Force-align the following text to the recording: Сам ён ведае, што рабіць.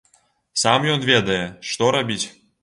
Сам 0.61 0.87
ён 0.93 1.05
ведае, 1.11 1.37
што 1.73 1.91
рабіць. 1.99 2.25